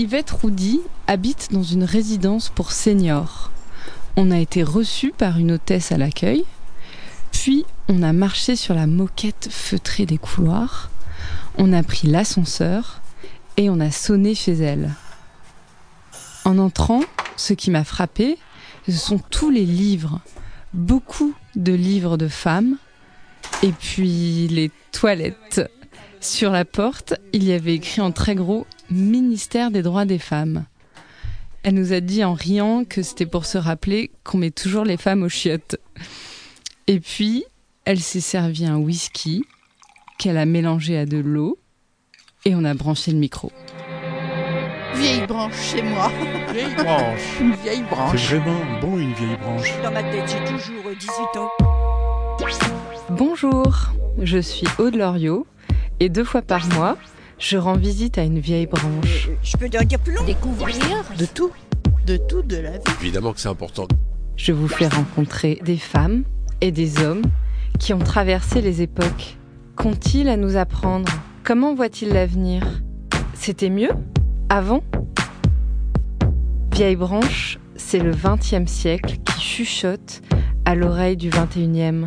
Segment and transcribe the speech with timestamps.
[0.00, 3.50] Yvette Roudy habite dans une résidence pour seniors.
[4.16, 6.44] On a été reçu par une hôtesse à l'accueil,
[7.32, 10.88] puis on a marché sur la moquette feutrée des couloirs,
[11.56, 13.00] on a pris l'ascenseur
[13.56, 14.94] et on a sonné chez elle.
[16.44, 17.00] En entrant,
[17.36, 18.38] ce qui m'a frappé,
[18.86, 20.20] ce sont tous les livres,
[20.74, 22.76] beaucoup de livres de femmes,
[23.64, 25.68] et puis les toilettes.
[26.20, 30.64] Sur la porte, il y avait écrit en très gros Ministère des droits des femmes.
[31.62, 34.96] Elle nous a dit en riant que c'était pour se rappeler qu'on met toujours les
[34.96, 35.76] femmes aux chiottes.
[36.86, 37.44] Et puis,
[37.84, 39.44] elle s'est servi un whisky
[40.18, 41.58] qu'elle a mélangé à de l'eau
[42.44, 43.52] et on a branché le micro.
[44.94, 46.10] Vieille branche chez moi.
[46.52, 47.40] Vieille branche.
[47.40, 48.18] Une vieille branche.
[48.18, 49.68] C'est vraiment bon une vieille branche.
[49.82, 51.50] Dans ma tête, j'ai toujours 18 ans.
[53.10, 53.92] Bonjour,
[54.22, 55.46] je suis Aude Loriot
[56.00, 56.96] et deux fois par mois,
[57.38, 59.30] je rends visite à une vieille branche.
[59.42, 60.76] Je peux dire plus long Découvrir
[61.18, 61.50] De tout.
[62.06, 62.84] De tout de la vie.
[63.00, 63.86] Évidemment que c'est important.
[64.36, 66.24] Je vous fais rencontrer des femmes
[66.60, 67.22] et des hommes
[67.78, 69.36] qui ont traversé les époques.
[69.76, 71.10] Qu'ont-ils à nous apprendre?
[71.44, 72.82] Comment voient-ils l'avenir?
[73.34, 73.90] C'était mieux?
[74.48, 74.82] Avant?
[76.72, 80.22] Vieille branche, c'est le XXe siècle qui chuchote
[80.64, 82.06] à l'oreille du XXIe.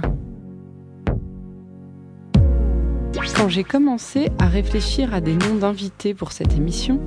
[3.36, 7.00] Quand j'ai commencé à réfléchir à des noms d'invités pour cette émission,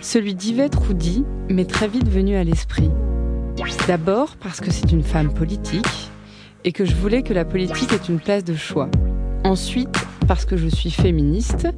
[0.00, 2.90] celui d'Yvette Roudy m'est très vite venu à l'esprit.
[3.86, 6.10] D'abord parce que c'est une femme politique
[6.64, 8.88] et que je voulais que la politique ait une place de choix.
[9.44, 9.94] Ensuite
[10.26, 11.68] parce que je suis féministe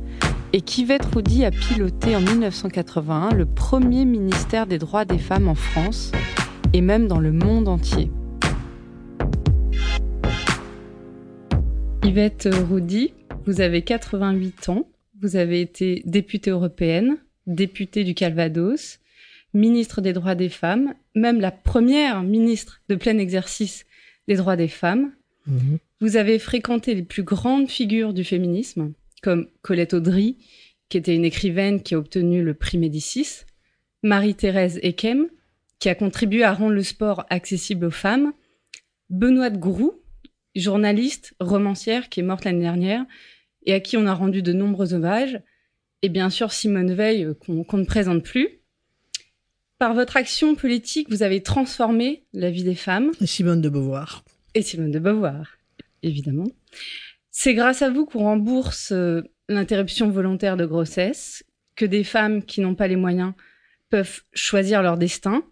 [0.52, 5.56] et qu'Yvette Roudy a piloté en 1981 le premier ministère des droits des femmes en
[5.56, 6.12] France
[6.72, 8.10] et même dans le monde entier.
[12.04, 13.12] Yvette Roudy,
[13.46, 14.88] vous avez 88 ans,
[15.20, 18.98] vous avez été députée européenne, députée du Calvados,
[19.54, 23.86] ministre des droits des femmes, même la première ministre de plein exercice
[24.28, 25.12] des droits des femmes.
[25.46, 25.78] Mhm.
[26.00, 28.92] Vous avez fréquenté les plus grandes figures du féminisme,
[29.22, 30.36] comme Colette Audry,
[30.88, 33.44] qui était une écrivaine qui a obtenu le prix Médicis,
[34.02, 35.28] Marie-Thérèse Ekem,
[35.78, 38.32] qui a contribué à rendre le sport accessible aux femmes,
[39.08, 39.94] Benoît de Groux,
[40.54, 43.04] journaliste, romancière, qui est morte l'année dernière,
[43.66, 45.40] et à qui on a rendu de nombreux hommages,
[46.02, 48.60] et bien sûr Simone Veil, euh, qu'on ne présente plus.
[49.78, 54.24] Par votre action politique, vous avez transformé la vie des femmes, Simone de Beauvoir.
[54.54, 55.58] et Simone de Beauvoir,
[56.02, 56.46] évidemment.
[57.30, 61.44] C'est grâce à vous qu'on rembourse euh, l'interruption volontaire de grossesse,
[61.74, 63.34] que des femmes qui n'ont pas les moyens
[63.90, 65.44] peuvent choisir leur destin.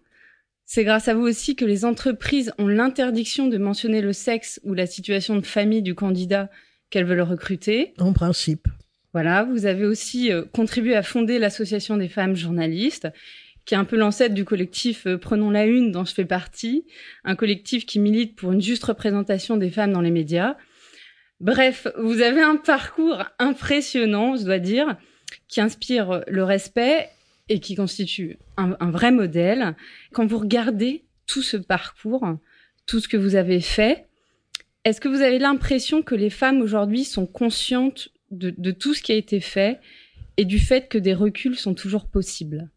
[0.65, 4.73] C'est grâce à vous aussi que les entreprises ont l'interdiction de mentionner le sexe ou
[4.73, 6.49] la situation de famille du candidat
[6.95, 7.93] qu'elles veulent recruter.
[7.99, 8.69] En principe.
[9.11, 13.09] Voilà, vous avez aussi euh, contribué à fonder l'association des femmes journalistes,
[13.65, 16.85] qui est un peu l'ancêtre du collectif euh, Prenons la Une, dont je fais partie,
[17.25, 20.55] un collectif qui milite pour une juste représentation des femmes dans les médias.
[21.41, 24.95] Bref, vous avez un parcours impressionnant, je dois dire,
[25.49, 27.09] qui inspire le respect
[27.49, 29.75] et qui constitue un, un vrai modèle.
[30.13, 32.25] Quand vous regardez tout ce parcours,
[32.85, 34.07] tout ce que vous avez fait,
[34.85, 39.11] est-ce que vous avez l'impression que les femmes aujourd'hui sont conscientes de, tout ce qui
[39.11, 39.79] a été fait
[40.37, 42.69] et du fait que des reculs sont toujours possibles?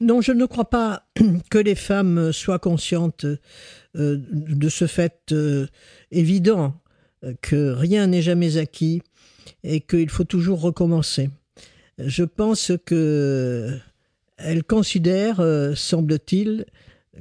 [0.00, 1.06] Non, je ne crois pas
[1.50, 5.66] que les femmes soient conscientes euh, de ce fait euh,
[6.10, 6.74] évident
[7.22, 9.02] euh, que rien n'est jamais acquis
[9.62, 11.30] et qu'il faut toujours recommencer.
[11.98, 13.78] Je pense que
[14.36, 16.66] elles considèrent, euh, semble-t-il,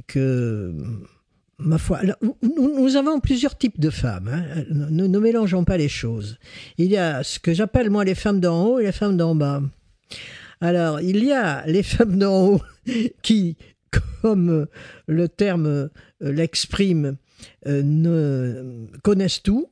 [0.07, 0.73] que
[1.63, 2.35] ma foi, nous,
[2.79, 4.27] nous avons plusieurs types de femmes.
[4.27, 4.63] hein.
[4.69, 6.37] Ne, mélangeons pas les choses.
[6.77, 9.35] Il y a ce que j'appelle moi les femmes d'en haut et les femmes d'en
[9.35, 9.61] bas.
[10.61, 12.61] Alors, il y a les femmes d'en haut
[13.21, 13.57] qui,
[14.21, 14.67] comme
[15.07, 15.89] le terme euh,
[16.21, 17.17] l'exprime,
[17.67, 19.69] euh, ne connaissent tout.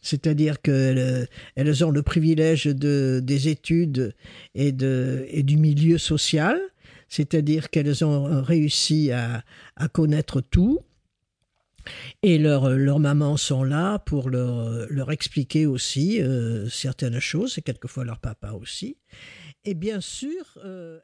[0.00, 4.14] C'est-à-dire qu'elles elles ont le privilège de, des études
[4.54, 6.60] et, de, et du milieu social.
[7.08, 9.42] C'est-à-dire qu'elles ont réussi à,
[9.76, 10.80] à connaître tout.
[12.22, 17.62] Et leurs leurs mamans sont là pour leur, leur expliquer aussi euh, certaines choses, et
[17.62, 18.96] quelquefois leur papa aussi.
[19.66, 21.00] Et bien sûr, euh,